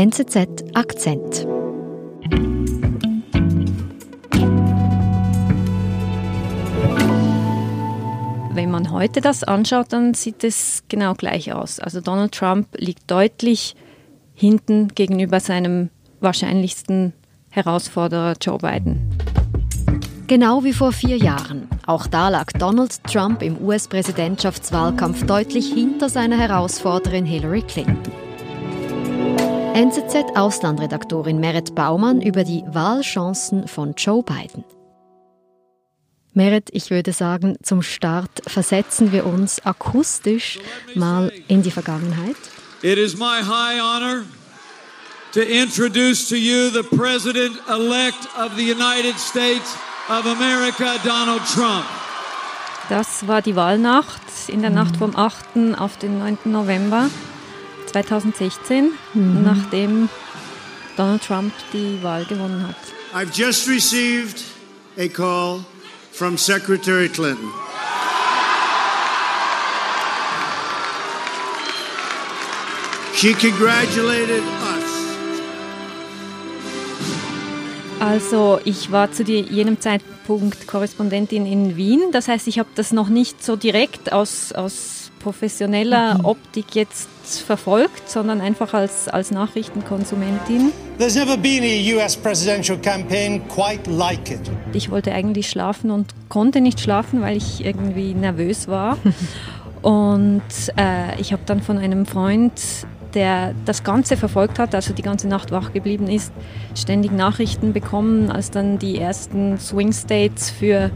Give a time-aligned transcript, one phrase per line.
[0.00, 1.46] NZZ Akzent.
[8.54, 11.80] Wenn man heute das anschaut, dann sieht es genau gleich aus.
[11.80, 13.76] Also Donald Trump liegt deutlich
[14.32, 15.90] hinten gegenüber seinem
[16.20, 17.12] wahrscheinlichsten
[17.50, 19.14] Herausforderer Joe Biden.
[20.28, 21.68] Genau wie vor vier Jahren.
[21.84, 28.29] Auch da lag Donald Trump im US-Präsidentschaftswahlkampf deutlich hinter seiner Herausforderin Hillary Clinton.
[29.74, 34.64] NZZ-Auslandredaktorin Merit Baumann über die Wahlchancen von Joe Biden.
[36.32, 40.58] Merit, ich würde sagen, zum Start versetzen wir uns akustisch
[40.96, 42.36] mal in die Vergangenheit.
[42.82, 44.24] It is my high honor
[45.32, 49.76] to introduce to you the President-elect of the United States
[50.08, 51.84] of America, Donald Trump.
[52.88, 55.78] Das war die Wahlnacht in der Nacht vom 8.
[55.78, 56.38] auf den 9.
[56.46, 57.08] November
[57.90, 59.42] 2016, mhm.
[59.42, 60.08] nachdem
[60.96, 62.76] Donald Trump die Wahl gewonnen hat.
[63.12, 64.42] I've just received
[64.98, 65.64] a call
[66.12, 67.50] from Secretary Clinton.
[73.14, 74.90] She congratulated us
[78.00, 82.00] Also ich war zu jenem Zeitpunkt Korrespondentin in Wien.
[82.12, 86.24] Das heißt, ich habe das noch nicht so direkt aus, aus professioneller mhm.
[86.24, 87.08] Optik jetzt
[87.46, 90.72] verfolgt, sondern einfach als, als Nachrichtenkonsumentin.
[90.98, 94.40] There's never been a US presidential campaign quite like it.
[94.72, 98.98] Ich wollte eigentlich schlafen und konnte nicht schlafen, weil ich irgendwie nervös war.
[99.82, 100.42] und
[100.76, 102.52] äh, ich habe dann von einem Freund
[103.14, 106.32] der das Ganze verfolgt hat, also die ganze Nacht wach geblieben ist,
[106.74, 110.90] ständig Nachrichten bekommen, als dann die ersten Swing States für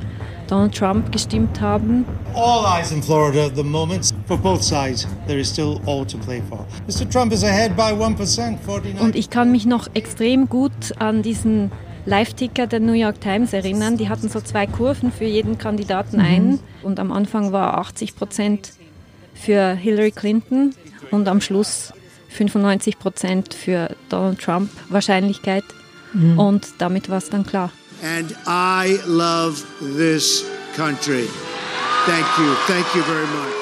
[0.48, 2.04] Donald Trump gestimmt haben.
[2.34, 5.06] All eyes in Florida at the moment for both sides.
[5.26, 6.66] There is still all to play for.
[6.86, 7.08] Mr.
[7.10, 9.00] Trump is ahead by 1%, 49.
[9.00, 11.70] Und ich kann mich noch extrem gut an diesen
[12.06, 13.96] Live-Ticker der New York Times erinnern.
[13.96, 16.24] Die hatten so zwei Kurven für jeden Kandidaten mhm.
[16.24, 16.58] ein.
[16.83, 18.72] Und am Anfang war 80 Prozent
[19.34, 20.74] für Hillary Clinton
[21.10, 21.92] und am Schluss
[22.34, 25.64] 95 Prozent für Donald Trump Wahrscheinlichkeit.
[26.12, 26.39] Mhm.
[26.39, 27.70] Und damit war es dann klar.
[28.02, 29.62] And I love
[29.96, 30.45] this
[30.77, 31.28] country.
[32.06, 32.55] Thank you.
[32.67, 33.55] Thank you very much.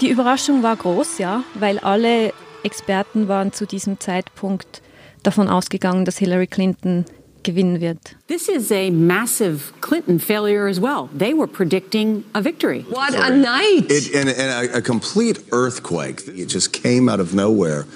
[0.00, 2.32] Die Überraschung war groß, ja, weil alle
[2.64, 4.82] Experten waren zu diesem Zeitpunkt
[5.22, 7.04] davon ausgegangen, dass Hillary Clinton
[7.42, 8.16] gewinnen wird.
[8.28, 11.08] This is a massive Clinton failure as well.
[11.16, 12.84] They were predicting a victory.
[12.88, 13.90] What a night!
[13.90, 16.22] It, and, and a, a complete earthquake.
[16.28, 17.86] It just came out of nowhere.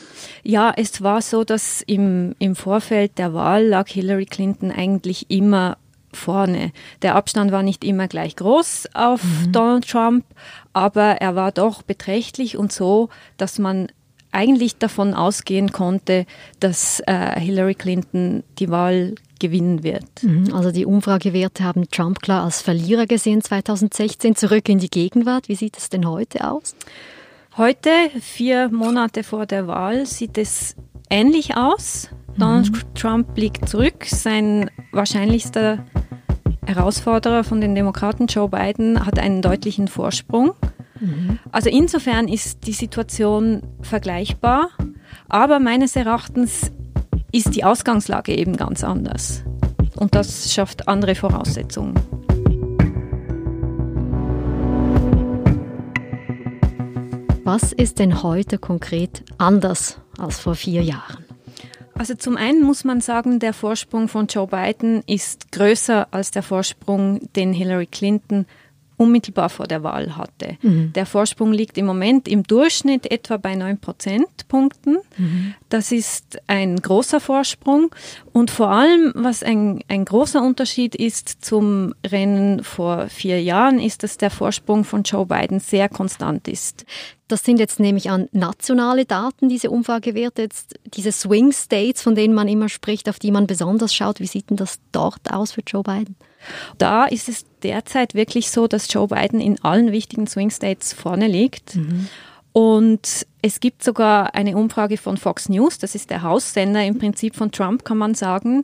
[0.42, 5.76] Ja, es war so, dass im, im Vorfeld der Wahl lag Hillary Clinton eigentlich immer
[6.12, 6.72] vorne.
[7.02, 9.52] Der Abstand war nicht immer gleich groß auf mhm.
[9.52, 10.24] Donald Trump,
[10.72, 13.88] aber er war doch beträchtlich und so, dass man
[14.36, 16.26] eigentlich davon ausgehen konnte,
[16.60, 20.22] dass äh, Hillary Clinton die Wahl gewinnen wird.
[20.22, 24.36] Mhm, also die Umfragewerte haben Trump klar als Verlierer gesehen 2016.
[24.36, 25.48] Zurück in die Gegenwart.
[25.48, 26.76] Wie sieht es denn heute aus?
[27.56, 30.76] Heute, vier Monate vor der Wahl, sieht es
[31.08, 32.10] ähnlich aus.
[32.38, 32.94] Donald mhm.
[32.94, 34.04] Trump liegt zurück.
[34.04, 35.84] Sein wahrscheinlichster
[36.66, 40.52] Herausforderer von den Demokraten, Joe Biden, hat einen deutlichen Vorsprung.
[41.00, 41.38] Mhm.
[41.52, 44.70] Also insofern ist die Situation vergleichbar.
[45.28, 46.70] Aber meines Erachtens
[47.32, 49.42] ist die Ausgangslage eben ganz anders.
[49.96, 51.94] Und das schafft andere Voraussetzungen.
[57.44, 61.24] Was ist denn heute konkret anders als vor vier Jahren?
[61.98, 66.42] Also zum einen muss man sagen, der Vorsprung von Joe Biden ist größer als der
[66.42, 68.46] Vorsprung, den Hillary Clinton
[68.96, 70.56] unmittelbar vor der Wahl hatte.
[70.62, 70.92] Mhm.
[70.94, 74.98] Der Vorsprung liegt im Moment im Durchschnitt etwa bei 9 Prozentpunkten.
[75.16, 75.54] Mhm.
[75.68, 77.94] Das ist ein großer Vorsprung.
[78.32, 84.02] Und vor allem, was ein, ein großer Unterschied ist zum Rennen vor vier Jahren, ist,
[84.02, 86.84] dass der Vorsprung von Joe Biden sehr konstant ist.
[87.28, 92.34] Das sind jetzt nämlich an nationale Daten, diese Umfragewerte, jetzt diese Swing States, von denen
[92.34, 94.20] man immer spricht, auf die man besonders schaut.
[94.20, 96.14] Wie sieht denn das dort aus für Joe Biden?
[96.78, 101.26] Da ist es derzeit wirklich so, dass Joe Biden in allen wichtigen Swing States vorne
[101.26, 101.74] liegt.
[101.74, 102.08] Mhm.
[102.52, 107.36] Und es gibt sogar eine Umfrage von Fox News, das ist der Haussender im Prinzip
[107.36, 108.62] von Trump, kann man sagen,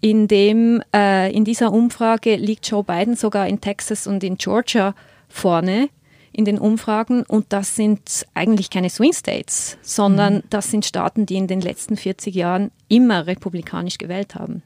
[0.00, 4.94] in dem äh, in dieser Umfrage liegt Joe Biden sogar in Texas und in Georgia
[5.28, 5.90] vorne
[6.34, 10.42] in den Umfragen und das sind eigentlich keine Swing States, sondern mhm.
[10.50, 14.62] das sind Staaten, die in den letzten 40 Jahren immer republikanisch gewählt haben.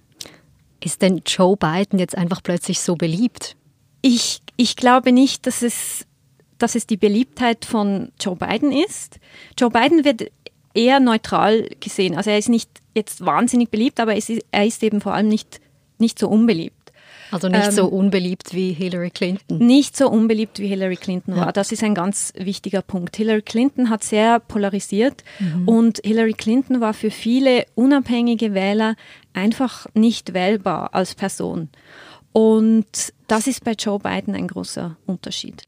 [0.83, 3.57] Ist denn Joe Biden jetzt einfach plötzlich so beliebt?
[4.01, 6.07] Ich, ich glaube nicht, dass es,
[6.57, 9.19] dass es die Beliebtheit von Joe Biden ist.
[9.59, 10.31] Joe Biden wird
[10.73, 12.17] eher neutral gesehen.
[12.17, 15.61] Also er ist nicht jetzt wahnsinnig beliebt, aber ist, er ist eben vor allem nicht,
[15.99, 16.78] nicht so unbeliebt.
[17.31, 19.59] Also nicht ähm, so unbeliebt wie Hillary Clinton.
[19.59, 21.53] Nicht so unbeliebt wie Hillary Clinton war.
[21.53, 23.17] Das ist ein ganz wichtiger Punkt.
[23.17, 25.69] Hillary Clinton hat sehr polarisiert mhm.
[25.69, 28.97] und Hillary Clinton war für viele unabhängige Wähler
[29.33, 31.69] einfach nicht wählbar als Person.
[32.33, 35.65] Und das ist bei Joe Biden ein großer Unterschied.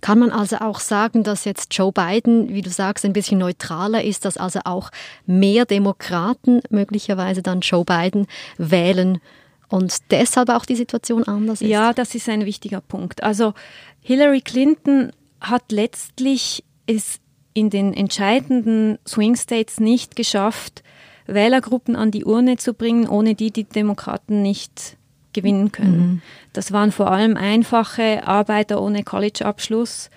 [0.00, 4.04] Kann man also auch sagen, dass jetzt Joe Biden, wie du sagst, ein bisschen neutraler
[4.04, 4.90] ist, dass also auch
[5.26, 8.26] mehr Demokraten möglicherweise dann Joe Biden
[8.58, 9.18] wählen
[9.68, 11.68] und deshalb auch die Situation anders ist?
[11.68, 13.22] Ja, das ist ein wichtiger Punkt.
[13.22, 13.54] Also
[14.00, 15.10] Hillary Clinton
[15.40, 17.20] hat letztlich es
[17.54, 20.82] in den entscheidenden Swing States nicht geschafft,
[21.26, 24.96] Wählergruppen an die Urne zu bringen, ohne die die Demokraten nicht
[25.32, 25.98] gewinnen können.
[25.98, 26.22] Mhm.
[26.52, 30.10] Das waren vor allem einfache Arbeiter ohne College-Abschluss,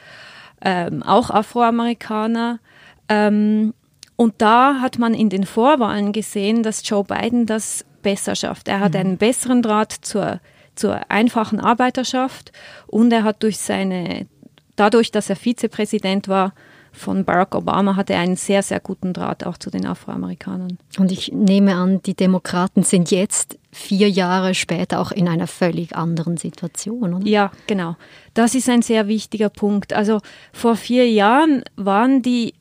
[0.61, 2.59] ähm, auch Afroamerikaner.
[3.07, 3.73] Ähm,
[4.15, 8.67] und da hat man in den Vorwahlen gesehen, dass Joe Biden das besser schafft.
[8.67, 8.99] Er hat mhm.
[8.99, 10.39] einen besseren Draht zur,
[10.75, 12.51] zur einfachen Arbeiterschaft
[12.87, 14.27] und er hat durch seine,
[14.75, 16.53] dadurch, dass er Vizepräsident war,
[16.91, 20.77] von Barack Obama hatte er einen sehr, sehr guten Draht auch zu den Afroamerikanern.
[20.97, 25.95] Und ich nehme an, die Demokraten sind jetzt vier Jahre später auch in einer völlig
[25.95, 27.27] anderen Situation, oder?
[27.27, 27.95] Ja, genau.
[28.33, 29.93] Das ist ein sehr wichtiger Punkt.
[29.93, 30.19] Also
[30.51, 32.55] vor vier Jahren waren die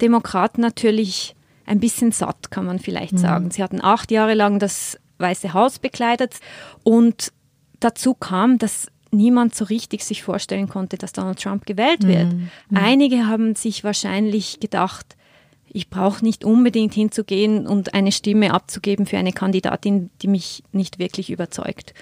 [0.00, 1.36] Demokraten natürlich
[1.70, 3.18] ein bisschen satt, kann man vielleicht mhm.
[3.18, 3.50] sagen.
[3.50, 6.40] Sie hatten acht Jahre lang das Weiße Haus bekleidet
[6.82, 7.32] und
[7.78, 12.32] dazu kam, dass niemand so richtig sich vorstellen konnte, dass Donald Trump gewählt wird.
[12.32, 12.50] Mhm.
[12.70, 12.76] mhm.
[12.76, 15.16] Einige haben sich wahrscheinlich gedacht,
[15.72, 20.98] ich brauche nicht unbedingt hinzugehen und eine Stimme abzugeben für eine Kandidatin, die mich nicht
[20.98, 21.94] wirklich überzeugt.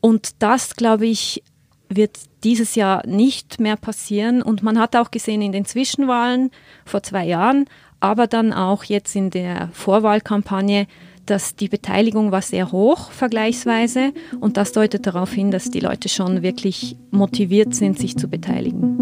[0.00, 1.42] Und das, glaube ich,
[1.88, 4.42] wird dieses Jahr nicht mehr passieren.
[4.42, 6.50] Und man hat auch gesehen in den Zwischenwahlen
[6.84, 7.66] vor zwei Jahren,
[8.04, 10.86] aber dann auch jetzt in der Vorwahlkampagne,
[11.24, 16.10] dass die Beteiligung war sehr hoch vergleichsweise und das deutet darauf hin, dass die Leute
[16.10, 18.98] schon wirklich motiviert sind, sich zu beteiligen.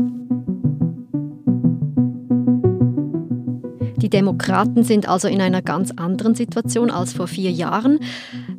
[3.96, 7.98] Die Demokraten sind also in einer ganz anderen Situation als vor vier Jahren.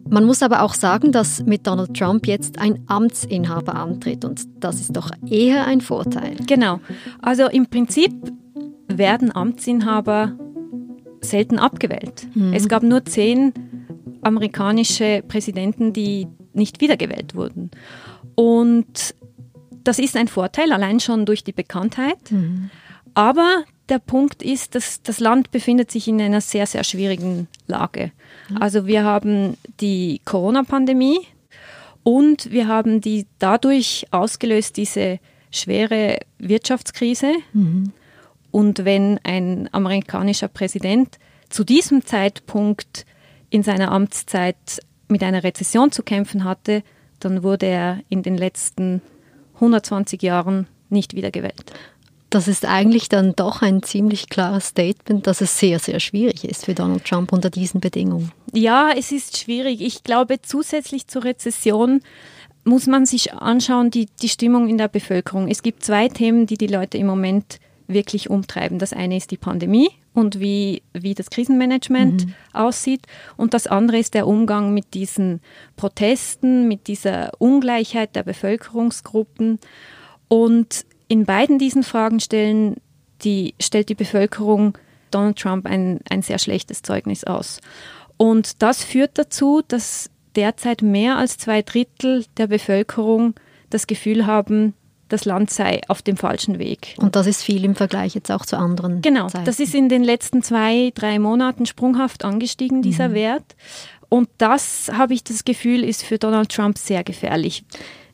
[0.10, 4.82] Man muss aber auch sagen, dass mit Donald Trump jetzt ein Amtsinhaber antritt und das
[4.82, 6.36] ist doch eher ein Vorteil.
[6.48, 6.82] Genau.
[7.22, 8.12] Also im Prinzip
[8.98, 10.38] werden Amtsinhaber
[11.22, 12.28] selten abgewählt.
[12.34, 12.54] Mhm.
[12.54, 13.54] Es gab nur zehn
[14.22, 17.72] amerikanische Präsidenten, die nicht wiedergewählt wurden.
[18.36, 19.16] Und
[19.84, 22.32] das ist ein Vorteil, allein schon durch die Bekanntheit.
[22.32, 22.70] Mhm.
[23.14, 28.12] Aber der Punkt ist, dass das Land befindet sich in einer sehr, sehr schwierigen Lage.
[28.50, 28.58] Mhm.
[28.58, 31.20] Also wir haben die Corona-Pandemie
[32.04, 35.20] und wir haben die dadurch ausgelöst diese
[35.52, 37.34] schwere Wirtschaftskrise.
[37.54, 37.92] Mhm.
[38.54, 41.18] Und wenn ein amerikanischer Präsident
[41.50, 43.08] zu diesem Zeitpunkt
[43.50, 46.84] in seiner Amtszeit mit einer Rezession zu kämpfen hatte,
[47.20, 49.02] dann wurde er in den letzten
[49.56, 51.74] 120 Jahren nicht wiedergewählt.
[52.30, 56.66] Das ist eigentlich dann doch ein ziemlich klares Statement, dass es sehr, sehr schwierig ist
[56.66, 58.32] für Donald Trump unter diesen Bedingungen.
[58.54, 59.82] Ja, es ist schwierig.
[59.82, 62.02] Ich glaube, zusätzlich zur Rezession
[62.66, 65.48] muss man sich anschauen, die, die Stimmung in der Bevölkerung.
[65.48, 68.80] Es gibt zwei Themen, die die Leute im Moment wirklich umtreiben.
[68.80, 72.34] Das eine ist die Pandemie und wie, wie das Krisenmanagement mhm.
[72.54, 73.02] aussieht.
[73.38, 75.42] Und das andere ist der Umgang mit diesen
[75.76, 79.60] Protesten, mit dieser Ungleichheit der Bevölkerungsgruppen.
[80.28, 82.78] Und in beiden diesen Fragen stellen
[83.24, 84.78] die, stellt die Bevölkerung
[85.12, 87.60] Donald Trump ein, ein sehr schlechtes Zeugnis aus.
[88.18, 93.36] Und das führt dazu, dass derzeit mehr als zwei Drittel der Bevölkerung
[93.70, 94.74] das Gefühl haben,
[95.10, 96.96] das Land sei auf dem falschen Weg.
[96.98, 99.02] Und das ist viel im Vergleich jetzt auch zu anderen.
[99.02, 99.46] Genau, Zeiten.
[99.46, 103.14] das ist in den letzten zwei, drei Monaten sprunghaft angestiegen, dieser mhm.
[103.14, 103.56] Wert.
[104.10, 107.64] Und das, habe ich das Gefühl, ist für Donald Trump sehr gefährlich.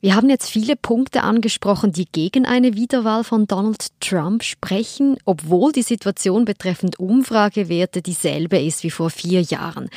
[0.01, 5.73] Wir haben jetzt viele Punkte angesprochen, die gegen eine Wiederwahl von Donald Trump sprechen, obwohl
[5.73, 9.89] die Situation betreffend Umfragewerte dieselbe ist wie vor vier Jahren.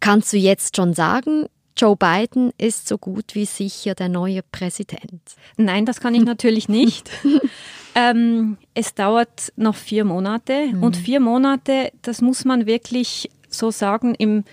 [0.00, 5.20] Kannst du jetzt schon sagen, Joe Biden ist so gut wie sicher der neue Präsident.
[5.56, 7.10] Nein, das kann ich natürlich nicht.
[7.94, 10.82] ähm, es dauert noch vier Monate mhm.
[10.82, 14.44] und vier Monate, das muss man wirklich so sagen, im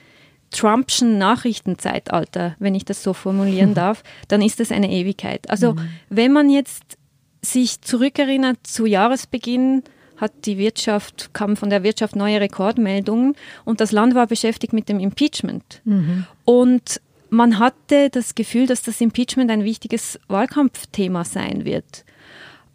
[0.49, 5.49] Trumpschen Nachrichtenzeitalter, wenn ich das so formulieren darf, dann ist das eine Ewigkeit.
[5.49, 5.89] Also mhm.
[6.09, 6.97] wenn man jetzt
[7.43, 9.83] sich zurückerinnert zu Jahresbeginn,
[10.17, 13.35] hat die Wirtschaft, kamen von der Wirtschaft neue Rekordmeldungen
[13.65, 15.81] und das Land war beschäftigt mit dem Impeachment.
[15.83, 16.25] Mhm.
[16.45, 17.01] Und
[17.31, 22.03] man hatte das Gefühl, dass das Impeachment ein wichtiges Wahlkampfthema sein wird.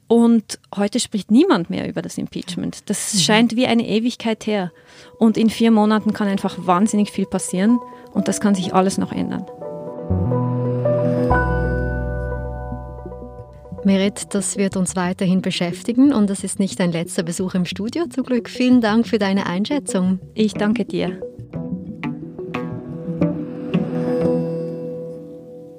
[0.09, 2.89] Und heute spricht niemand mehr über das Impeachment.
[2.89, 3.19] Das mhm.
[3.19, 4.73] scheint wie eine Ewigkeit her.
[5.19, 7.79] Und in vier Monaten kann einfach wahnsinnig viel passieren
[8.13, 9.45] und das kann sich alles noch ändern.
[13.85, 18.07] Merit, das wird uns weiterhin beschäftigen und das ist nicht dein letzter Besuch im Studio.
[18.07, 20.19] Zum Glück vielen Dank für deine Einschätzung.
[20.35, 21.21] Ich danke dir.